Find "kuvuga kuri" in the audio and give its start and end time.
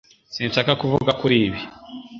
0.81-1.35